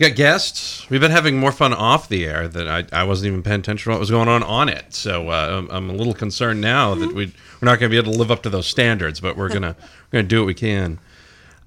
[0.00, 0.88] We got guests.
[0.88, 3.84] We've been having more fun off the air that I, I wasn't even paying attention
[3.84, 4.94] to what was going on on it.
[4.94, 7.98] So uh, I'm, I'm, a little concerned now that we we're not going to be
[7.98, 9.76] able to live up to those standards, but we're gonna
[10.10, 11.00] we're gonna do what we can.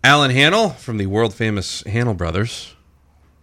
[0.04, 2.74] Alan Hahnel from the world famous Hahnel brothers,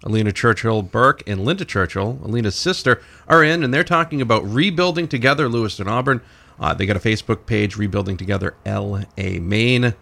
[0.03, 5.07] Alina Churchill Burke and Linda Churchill, Alina's sister, are in, and they're talking about rebuilding
[5.07, 6.21] together Lewiston Auburn.
[6.59, 9.05] Uh, they got a Facebook page, Rebuilding Together LA
[9.41, 9.95] Maine.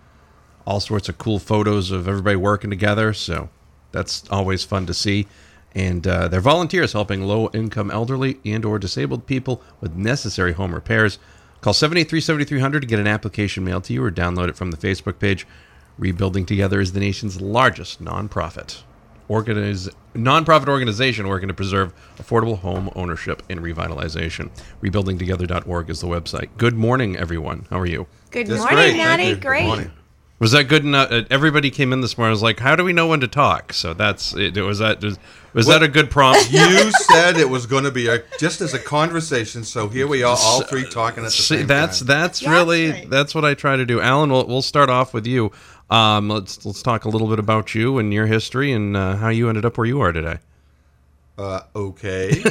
[0.67, 3.13] All sorts of cool photos of everybody working together.
[3.13, 3.51] So
[3.93, 5.27] that's always fun to see.
[5.75, 11.19] And uh, they're volunteers helping low-income elderly and/or disabled people with necessary home repairs.
[11.61, 15.19] Call 783-7300 to get an application mailed to you, or download it from the Facebook
[15.19, 15.47] page.
[15.99, 18.83] Rebuilding Together is the nation's largest nonprofit
[19.29, 24.51] organize, nonprofit organization working to preserve affordable home ownership and revitalization.
[24.83, 26.49] Rebuildingtogether.org is the website.
[26.57, 27.67] Good morning, everyone.
[27.71, 28.07] How are you?
[28.31, 28.97] Good That's morning, great.
[28.97, 29.35] Maddie.
[29.37, 29.91] Great.
[30.39, 31.11] Was that good enough?
[31.11, 32.31] Uh, everybody came in this morning.
[32.31, 34.57] I was like, "How do we know when to talk?" So that's it.
[34.57, 35.19] Was that was,
[35.53, 36.53] was well, that a good prompt?
[36.53, 39.65] You said it was going to be a, just as a conversation.
[39.65, 42.07] So here we are, all three talking at the See, same that's, time.
[42.07, 43.11] That's that's really right.
[43.11, 44.01] that's what I try to do.
[44.01, 45.51] Alan, we'll we'll start off with you.
[45.91, 49.31] Um, let's let's talk a little bit about you and your history and uh, how
[49.31, 50.39] you ended up where you are today.
[51.37, 52.31] Uh, okay.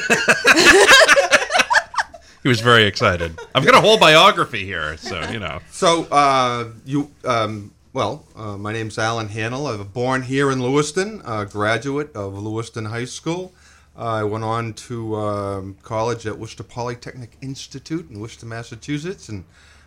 [2.43, 3.39] he was very excited.
[3.55, 5.59] I've got a whole biography here, so you know.
[5.71, 9.71] So uh, you um, well, uh, my name's Alan Hahnel.
[9.71, 13.53] I was born here in Lewiston, a graduate of Lewiston High School.
[13.97, 19.45] Uh, I went on to um, college at Worcester Polytechnic Institute in Worcester, Massachusetts, and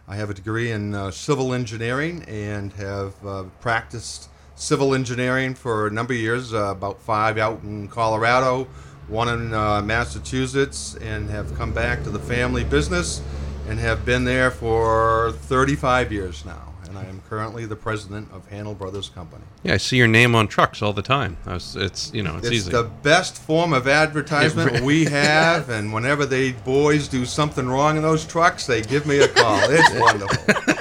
[0.09, 5.87] I have a degree in uh, civil engineering and have uh, practiced civil engineering for
[5.87, 8.67] a number of years, uh, about five out in Colorado,
[9.09, 13.23] one in uh, Massachusetts, and have come back to the family business
[13.69, 18.51] and have been there for 35 years now and I am currently the president of
[18.51, 19.45] Hahnel Brothers Company.
[19.63, 21.39] Yeah, I see your name on trucks all the time.
[21.47, 22.73] It's you know it's, it's easy.
[22.73, 28.03] the best form of advertisement we have, and whenever the boys do something wrong in
[28.03, 29.61] those trucks, they give me a call.
[29.63, 30.75] It's wonderful.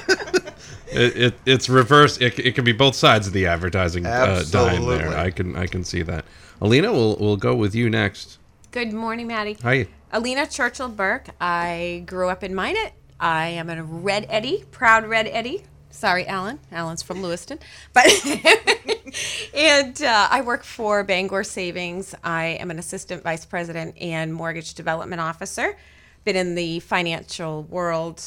[0.91, 2.19] It, it, it's reverse.
[2.19, 5.15] It, it can be both sides of the advertising uh, dime there.
[5.15, 6.25] I can I can see that.
[6.59, 8.39] Alina, we'll we'll go with you next.
[8.71, 9.55] Good morning, Maddie.
[9.61, 9.87] Hi.
[10.11, 11.29] Alina Churchill Burke.
[11.39, 12.93] I grew up in Minot.
[13.19, 15.63] I am a Red Eddie, proud Red Eddie.
[15.91, 16.59] Sorry, Alan.
[16.71, 17.59] Alan's from Lewiston,
[17.93, 18.05] but
[19.55, 22.13] and uh, I work for Bangor Savings.
[22.23, 25.77] I am an assistant vice president and mortgage development officer.
[26.25, 28.23] Been in the financial world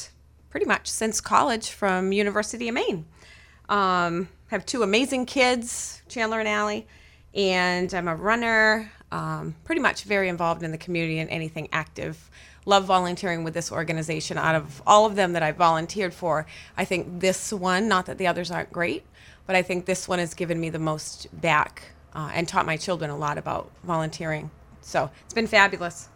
[0.50, 3.06] pretty much since college from University of Maine.
[3.68, 6.86] Um, have two amazing kids, Chandler and Allie,
[7.32, 8.90] and I'm a runner.
[9.12, 12.30] Um, pretty much very involved in the community and anything active
[12.64, 14.38] love volunteering with this organization.
[14.38, 16.46] Out of all of them that I've volunteered for,
[16.76, 19.04] I think this one, not that the others aren't great,
[19.46, 21.82] but I think this one has given me the most back
[22.14, 24.50] uh, and taught my children a lot about volunteering.
[24.80, 26.08] So it's been fabulous.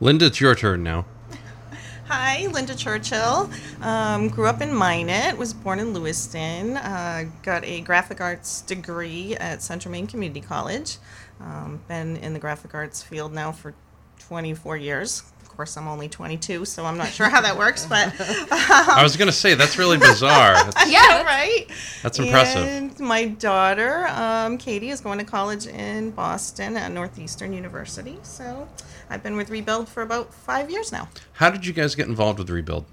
[0.00, 1.06] Linda, it's your turn now.
[2.06, 3.50] Hi, Linda Churchill.
[3.82, 9.36] Um, grew up in Minot, was born in Lewiston, uh, got a graphic arts degree
[9.36, 10.96] at Central Maine Community College.
[11.40, 13.74] Um, been in the graphic arts field now for
[14.20, 15.22] 24 years
[15.58, 17.84] course, I'm only 22, so I'm not sure how that works.
[17.84, 20.54] But um, I was going to say that's really bizarre.
[20.64, 21.66] That's, yeah, right.
[22.00, 22.64] That's impressive.
[22.64, 28.18] And my daughter, um, Katie, is going to college in Boston at Northeastern University.
[28.22, 28.68] So
[29.10, 31.08] I've been with Rebuild for about five years now.
[31.32, 32.84] How did you guys get involved with Rebuild?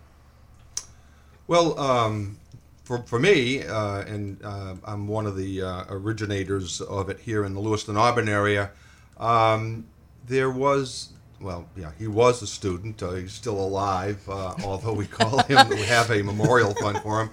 [1.45, 2.39] Well, um,
[2.83, 7.45] for, for me, uh, and uh, I'm one of the uh, originators of it here
[7.45, 8.71] in the Lewiston Auburn area.
[9.19, 9.85] Um,
[10.27, 11.09] there was
[11.41, 13.01] well, yeah, he was a student.
[13.03, 17.21] Uh, he's still alive, uh, although we call him, we have a memorial fund for
[17.21, 17.29] him.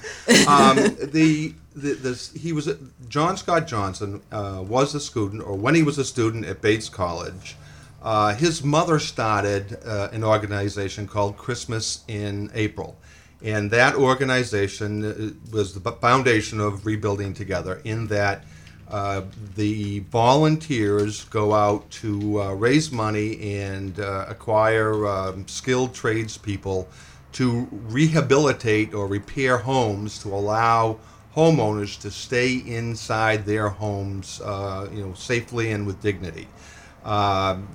[0.48, 2.68] Um, the, the this, he was
[3.08, 6.88] John Scott Johnson uh, was a student, or when he was a student at Bates
[6.88, 7.56] College,
[8.02, 12.96] uh, his mother started uh, an organization called Christmas in April.
[13.44, 18.44] And that organization uh, was the foundation of Rebuilding Together, in that
[18.92, 19.22] uh,
[19.56, 26.86] the volunteers go out to uh, raise money and uh, acquire um, skilled tradespeople
[27.32, 30.98] to rehabilitate or repair homes to allow
[31.34, 36.46] homeowners to stay inside their homes, uh, you know, safely and with dignity.
[37.02, 37.66] Um,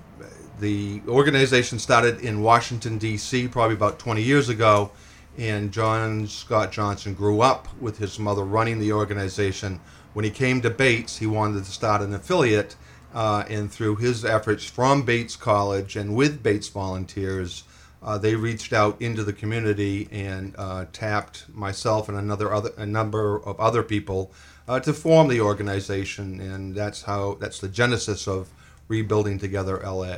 [0.60, 3.48] the organization started in Washington D.C.
[3.48, 4.92] probably about 20 years ago,
[5.38, 9.80] and John Scott Johnson grew up with his mother running the organization.
[10.18, 12.76] When he came to Bates, he wanted to start an affiliate,
[13.14, 17.66] uh, and through his efforts from Bates College and with Bates volunteers,
[18.02, 22.86] uh, they reached out into the community and uh, tapped myself and another other a
[22.88, 24.32] number of other people
[24.68, 28.50] uh, to form the organization, and that's how that's the genesis of
[28.88, 30.18] Rebuilding Together LA.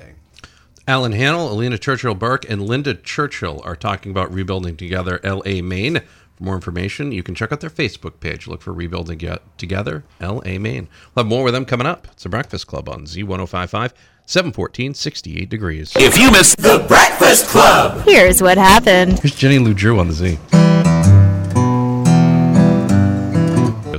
[0.87, 6.01] Alan Hahnel, Alina Churchill Burke, and Linda Churchill are talking about Rebuilding Together LA Maine.
[6.39, 8.47] For more information, you can check out their Facebook page.
[8.47, 10.87] Look for Rebuilding Ge- Together LA Maine.
[11.13, 12.07] We'll have more with them coming up.
[12.13, 13.91] It's the Breakfast Club on Z1055,
[14.25, 15.91] 714, 68 degrees.
[15.97, 19.19] If you missed The Breakfast Club, Here's what happened.
[19.19, 20.39] Here's Jenny Lou Drew on the Z.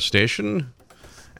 [0.00, 0.72] Station,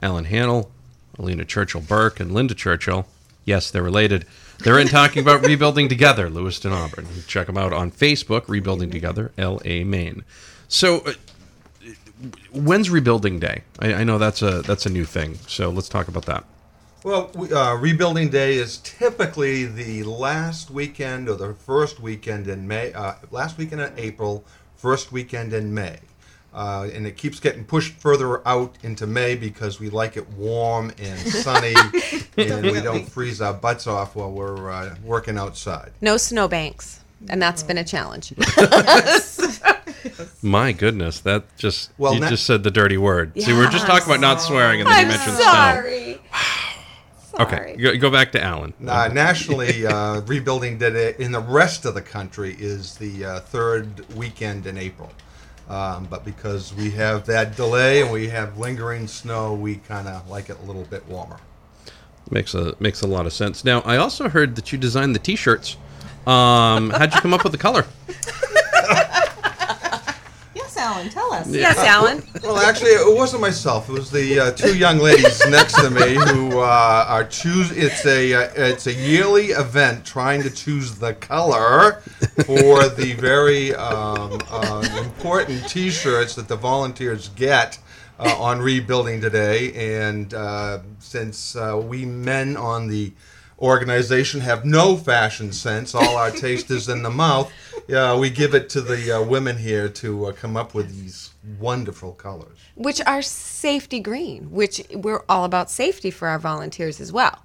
[0.03, 0.69] Alan Hahnel,
[1.17, 3.07] Alina Churchill Burke, and Linda Churchill.
[3.43, 4.23] Yes, they're related.
[4.59, 7.07] They're in talking about rebuilding together, Lewiston, Auburn.
[7.25, 10.23] Check them out on Facebook, Rebuilding Together, LA, Maine.
[10.71, 11.13] So, uh,
[12.53, 13.63] when's rebuilding day?
[13.79, 15.35] I, I know that's a that's a new thing.
[15.47, 16.45] So let's talk about that.
[17.03, 22.67] Well, we- uh, Rebuilding Day is typically the last weekend or the first weekend in
[22.67, 24.45] May, uh, last weekend in April,
[24.77, 25.99] first weekend in May.
[26.53, 30.91] Uh, and it keeps getting pushed further out into May because we like it warm
[30.99, 31.73] and sunny
[32.37, 35.91] and we don't freeze our butts off while we're uh, working outside.
[36.01, 38.33] No snowbanks, and that's been a challenge.
[40.41, 43.33] My goodness, that just Well, you na- just said the dirty word.
[43.39, 46.19] See, we were just talking about not swearing, and then you mentioned sorry.
[47.33, 47.43] snow.
[47.45, 48.73] Okay, go, go back to Alan.
[48.85, 54.05] Uh, nationally, uh, Rebuilding Day in the rest of the country is the uh, third
[54.15, 55.11] weekend in April.
[55.69, 60.29] Um, but because we have that delay and we have lingering snow, we kind of
[60.29, 61.37] like it a little bit warmer.
[62.29, 63.63] Makes a makes a lot of sense.
[63.63, 65.77] Now, I also heard that you designed the T-shirts.
[66.27, 67.85] Um, how'd you come up with the color?
[70.81, 71.47] Yes, Alan, tell us.
[71.47, 72.23] Yes, Alan.
[72.41, 73.87] Well, actually, it wasn't myself.
[73.87, 77.69] It was the uh, two young ladies next to me who uh, are choose.
[77.71, 82.01] It's a uh, it's a yearly event trying to choose the color
[82.45, 87.77] for the very um, uh, important T-shirts that the volunteers get.
[88.19, 93.11] Uh, on rebuilding today, and uh, since uh, we men on the
[93.57, 97.51] organization have no fashion sense, all our taste is in the mouth.
[97.91, 101.31] Yeah, we give it to the uh, women here to uh, come up with these
[101.59, 102.57] wonderful colors.
[102.75, 107.39] which are safety green, which we're all about safety for our volunteers as well.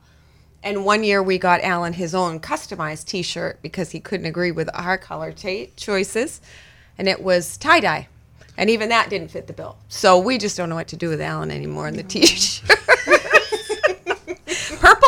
[0.63, 4.71] And one year we got Alan his own customized T-shirt because he couldn't agree with
[4.73, 6.41] our color ta choices,
[6.97, 8.07] and it was tie dye,
[8.57, 9.77] and even that didn't fit the bill.
[9.89, 12.71] So we just don't know what to do with Alan anymore in the T-shirt.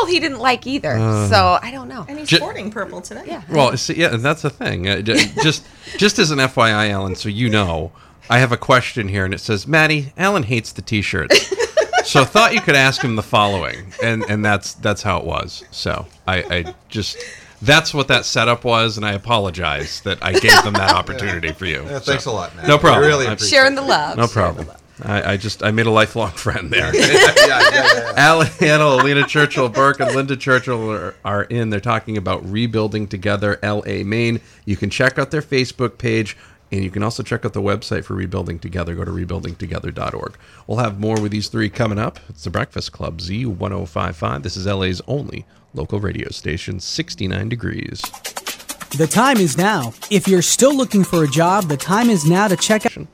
[0.00, 0.97] Purple he didn't like either,
[1.29, 2.05] so I don't know.
[2.09, 3.25] And he's Ju- sporting purple today.
[3.27, 3.43] Yeah.
[3.50, 4.89] Well, see, yeah, that's the thing.
[4.89, 5.65] Uh, j- just
[5.97, 7.93] just as an FYI, Alan, so you know,
[8.31, 11.53] I have a question here, and it says, Maddie, Alan hates the T-shirts.
[12.05, 15.25] so I thought you could ask him the following, and and that's that's how it
[15.25, 15.65] was.
[15.71, 17.17] So I, I just
[17.62, 21.67] that's what that setup was, and I apologize that I gave them that opportunity for
[21.67, 21.85] you.
[21.85, 22.69] Yeah, thanks a lot, man.
[22.69, 23.05] No problem.
[23.05, 24.17] I really I- appreciate Sharing the love.
[24.17, 24.69] No problem.
[25.05, 26.95] I, I just I made a lifelong friend there.
[26.95, 28.12] yeah, yeah, yeah, yeah.
[28.17, 31.71] Alan Hahnel, Alina Churchill, Burke, and Linda Churchill are, are in.
[31.71, 34.40] They're talking about rebuilding together LA Maine.
[34.64, 36.37] You can check out their Facebook page,
[36.73, 38.95] and you can also check out the website for Rebuilding Together.
[38.95, 40.37] Go to rebuildingtogether.org.
[40.67, 42.19] We'll have more with these three coming up.
[42.28, 44.43] It's the Breakfast Club Z1055.
[44.43, 48.00] This is LA's only local radio station, 69 degrees.
[48.97, 49.93] The time is now.
[50.11, 53.07] If you're still looking for a job, the time is now to check out.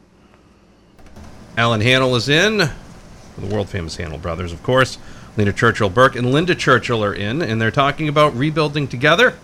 [1.57, 2.59] Alan Hahnel is in.
[2.59, 4.99] The world famous Hahnel brothers, of course.
[5.37, 9.35] Lena Churchill Burke and Linda Churchill are in, and they're talking about rebuilding together,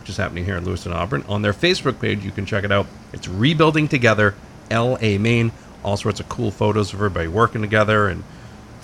[0.00, 1.24] which is happening here in Lewiston, Auburn.
[1.28, 2.86] On their Facebook page, you can check it out.
[3.12, 4.34] It's Rebuilding Together,
[4.70, 5.52] LA Maine.
[5.84, 8.24] All sorts of cool photos of everybody working together and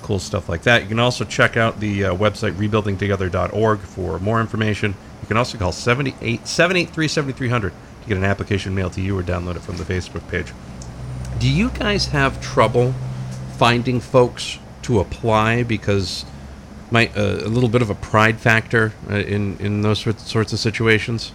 [0.03, 0.83] cool stuff like that.
[0.83, 4.95] You can also check out the uh, website rebuildingtogether.org for more information.
[5.23, 7.73] You can also call 78 783 7300
[8.03, 10.53] to get an application mailed to you or download it from the Facebook page.
[11.39, 12.95] Do you guys have trouble
[13.57, 16.25] finding folks to apply because
[16.91, 20.59] my uh, a little bit of a pride factor uh, in in those sorts, of
[20.59, 21.33] situations?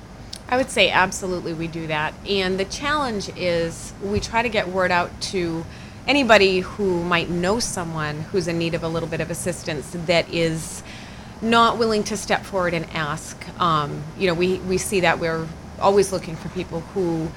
[0.47, 2.13] I would say absolutely we do that.
[2.27, 5.65] And the challenge is we try to get word out to
[6.07, 10.31] anybody who might know someone who's in need of a little bit of assistance that
[10.31, 10.83] is
[11.41, 13.43] not willing to step forward and ask.
[13.59, 15.47] Um, you know, we, we see that we're
[15.79, 17.29] always looking for people who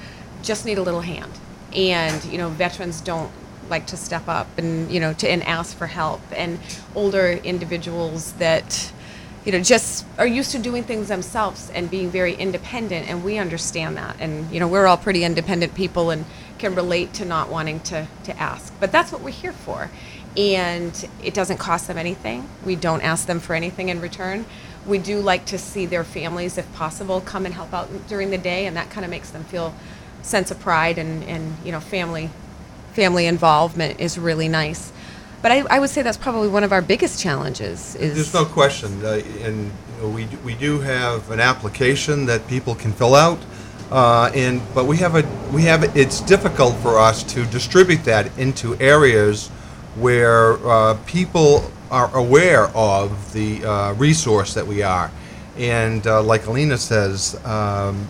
[0.43, 1.31] just need a little hand.
[1.75, 3.31] And, you know, veterans don't
[3.69, 6.59] like to step up and you know to and ask for help, and
[6.95, 8.91] older individuals that
[9.45, 13.37] you know just are used to doing things themselves and being very independent, and we
[13.37, 16.25] understand that, and you know we're all pretty independent people and
[16.57, 19.91] can relate to not wanting to to ask, but that's what we're here for,
[20.35, 22.49] and it doesn't cost them anything.
[22.65, 24.45] We don't ask them for anything in return.
[24.87, 28.37] We do like to see their families, if possible, come and help out during the
[28.39, 29.75] day, and that kind of makes them feel
[30.21, 32.29] sense of pride and, and you know family
[32.93, 34.91] family involvement is really nice.
[35.41, 37.95] But I, I would say that's probably one of our biggest challenges.
[37.95, 42.45] Is There's no question, uh, and you know, we we do have an application that
[42.47, 43.39] people can fill out,
[43.91, 45.23] uh, and but we have a
[45.53, 49.47] we have it's difficult for us to distribute that into areas
[49.95, 55.09] where uh, people are aware of the uh, resource that we are.
[55.59, 58.05] And uh, like Alina says, um,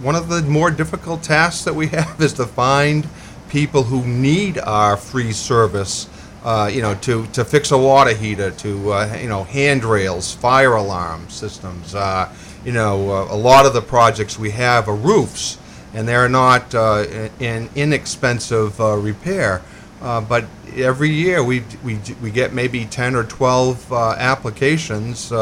[0.00, 3.06] one of the more difficult tasks that we have is to find
[3.48, 6.08] people who need our free service.
[6.44, 10.76] Uh, you know, to, to fix a water heater, to uh, you know, handrails, fire
[10.76, 11.92] alarm systems.
[11.92, 12.32] Uh,
[12.64, 15.58] you know, uh, a lot of the projects we have are roofs,
[15.92, 19.60] and they're not an inexpensive repair.
[20.00, 20.44] Uh, but
[20.76, 25.32] every year we, we, we get maybe 10 or 12 uh, applications.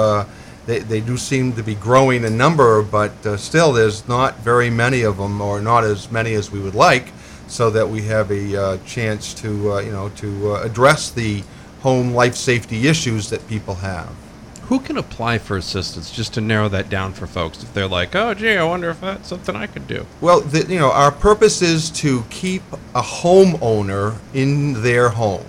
[0.64, 4.38] Uh, they, they do seem to be growing in number, but uh, still there's not
[4.38, 7.12] very many of them, or not as many as we would like,
[7.46, 11.42] so that we have a uh, chance to, uh, you know, to address the
[11.80, 14.10] home life safety issues that people have.
[14.68, 17.62] Who can apply for assistance just to narrow that down for folks?
[17.62, 20.06] If they're like oh gee i wonder if that's something i could do.
[20.22, 22.62] Well the, you know our purpose is to keep
[22.94, 25.44] a homeowner in their home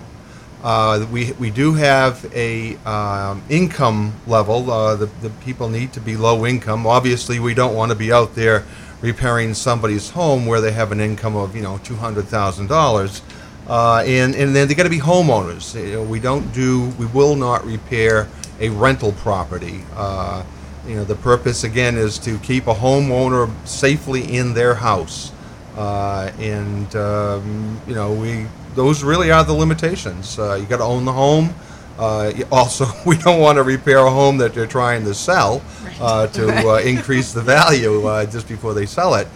[0.66, 4.68] uh, we, we do have a um, income level.
[4.68, 6.88] Uh, the, the people need to be low income.
[6.88, 8.64] Obviously we don't want to be out there
[9.00, 13.22] repairing somebody's home where they have an income of you know $200000
[13.68, 15.80] uh, and, and then they got to be homeowners.
[15.80, 19.84] You know, we don't do we will not repair a rental property.
[19.94, 20.42] Uh,
[20.84, 25.30] you know, the purpose again is to keep a homeowner safely in their house,
[25.76, 28.46] uh, and um, you know, we
[28.76, 30.38] those really are the limitations.
[30.38, 31.52] Uh, you got to own the home.
[31.98, 35.62] Uh, also, we don't want to repair a home that they're trying to sell
[36.00, 39.26] uh, to uh, increase the value just before they sell it.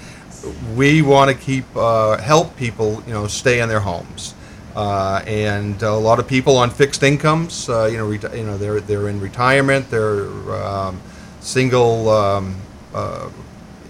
[0.76, 4.34] We want to keep help people, you know, stay in their homes.
[4.74, 8.56] Uh, and a lot of people on fixed incomes, uh, you know, reti- you know,
[8.56, 11.00] they're they're in retirement, they're um,
[11.40, 12.54] single um,
[12.94, 13.28] uh,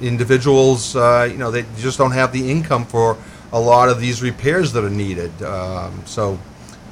[0.00, 3.18] individuals, uh, you know, they just don't have the income for
[3.52, 5.42] a lot of these repairs that are needed.
[5.42, 6.38] Um, so,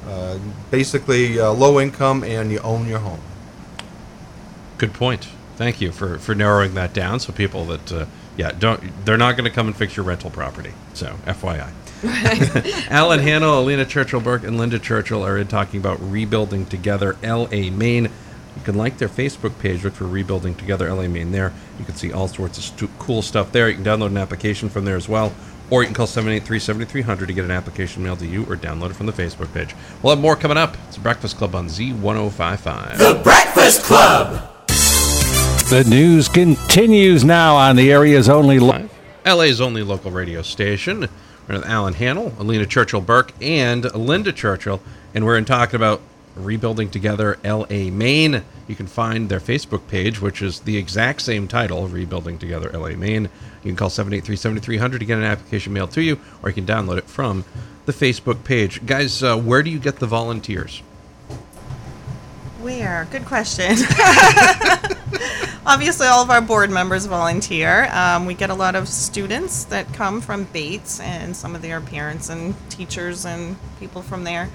[0.07, 0.37] uh,
[0.71, 3.21] basically, uh, low income, and you own your home.
[4.77, 5.27] Good point.
[5.55, 9.43] Thank you for for narrowing that down, so people that yeah don't they're not going
[9.43, 10.71] to come and fix your rental property.
[10.93, 11.69] So, FYI.
[12.89, 17.69] Alan Hahnel, Alina Churchill Burke, and Linda Churchill are in talking about rebuilding together LA
[17.69, 18.09] Maine.
[18.59, 21.53] You can like their Facebook page, look for Rebuilding Together LA Maine there.
[21.77, 23.69] You can see all sorts of stu- cool stuff there.
[23.69, 25.33] You can download an application from there as well.
[25.71, 28.89] Or you can call 783 7300 to get an application mailed to you or download
[28.89, 29.75] it from the Facebook page.
[30.01, 30.75] We'll have more coming up.
[30.87, 32.97] It's Breakfast Club on Z1055.
[32.97, 34.45] The Breakfast Club!
[35.69, 38.57] The news continues now on the area's only.
[38.57, 38.89] Lo-
[39.25, 41.01] LA's only local radio station
[41.47, 44.81] with Alan Hahnel, Alina Churchill Burke, and Linda Churchill,
[45.13, 46.01] and we're in talking about
[46.35, 48.43] rebuilding together LA Maine.
[48.67, 52.89] You can find their Facebook page, which is the exact same title, Rebuilding Together LA
[52.89, 53.29] Maine.
[53.63, 56.65] You can call 783 7300 to get an application mailed to you, or you can
[56.65, 57.43] download it from
[57.85, 58.85] the Facebook page.
[58.85, 60.81] Guys, uh, where do you get the volunteers?
[62.61, 63.07] Where?
[63.11, 63.71] Good question.
[65.65, 67.89] Obviously, all of our board members volunteer.
[67.91, 71.79] Um, we get a lot of students that come from Bates and some of their
[71.79, 74.49] parents and teachers and people from there.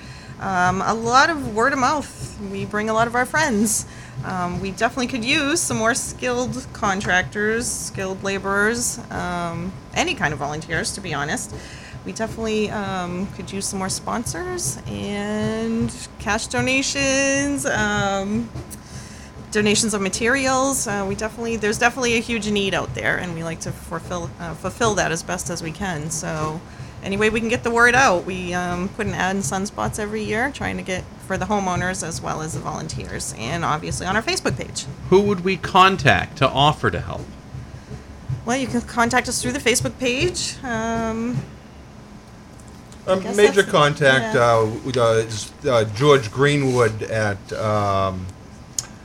[0.45, 2.39] Um, a lot of word of mouth.
[2.53, 3.87] We bring a lot of our friends.
[4.25, 10.39] Um, we definitely could use some more skilled contractors, skilled laborers, um, any kind of
[10.39, 11.55] volunteers, to be honest
[12.05, 18.49] we definitely um, could use some more sponsors and cash donations, um,
[19.51, 20.87] donations of materials.
[20.87, 24.31] Uh, we definitely there's definitely a huge need out there, and we like to fulfill
[24.39, 26.11] uh, fulfill that as best as we can.
[26.11, 26.61] So.
[27.05, 29.99] Any way we can get the word out, we um, put an ad in Sunspots
[29.99, 34.07] every year, trying to get for the homeowners as well as the volunteers, and obviously
[34.07, 34.87] on our Facebook page.
[35.11, 37.27] Who would we contact to offer to help?
[38.47, 40.57] Well, you can contact us through the Facebook page.
[40.65, 41.37] Um,
[43.07, 44.43] a major contact yeah.
[44.43, 48.27] uh, uh, is uh, George Greenwood at um,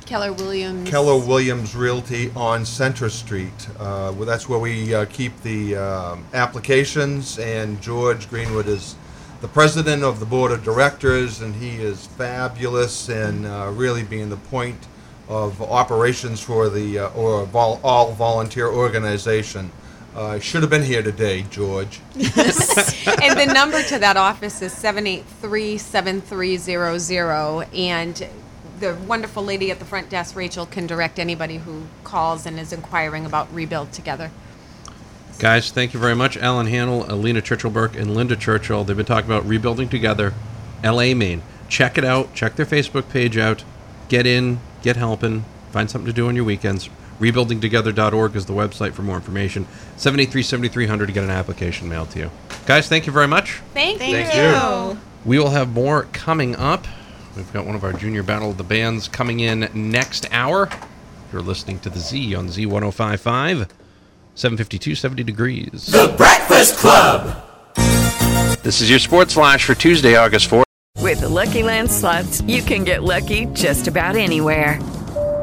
[0.09, 0.89] Keller Williams.
[0.89, 3.69] Keller Williams Realty on Center Street.
[3.77, 8.95] Uh, well, that's where we uh, keep the um, applications, and George Greenwood is
[9.41, 14.31] the president of the board of directors, and he is fabulous and uh, really being
[14.31, 14.87] the point
[15.27, 19.71] of operations for the uh, or vol- all volunteer organization.
[20.15, 21.99] Uh, should have been here today, George.
[22.15, 22.25] and
[23.37, 27.67] the number to that office is 783 7300.
[27.75, 28.27] And
[28.79, 32.73] the wonderful lady at the front desk, Rachel, can direct anybody who calls and is
[32.73, 34.31] inquiring about Rebuild Together.
[35.39, 36.35] Guys, thank you very much.
[36.37, 38.83] Alan Hahnel, Alina Churchill Burke, and Linda Churchill.
[38.83, 40.33] They've been talking about rebuilding together,
[40.83, 41.41] LA, Maine.
[41.69, 42.33] Check it out.
[42.33, 43.63] Check their Facebook page out.
[44.09, 46.89] Get in, get helping, find something to do on your weekends.
[47.19, 49.65] Rebuildingtogether.org is the website for more information.
[49.97, 52.31] 783 7300 to get an application mailed to you.
[52.65, 53.61] Guys, thank you very much.
[53.73, 54.41] Thank, Thank you.
[54.41, 54.99] you.
[55.25, 56.85] We will have more coming up.
[57.35, 60.69] We've got one of our junior battle of the bands coming in next hour.
[61.31, 63.69] You're listening to the Z on Z1055,
[64.35, 65.85] 752, 70 degrees.
[65.87, 67.45] The Breakfast Club.
[68.63, 70.63] This is your sports flash for Tuesday, August 4th.
[70.97, 74.79] With the Lucky Land slots, you can get lucky just about anywhere.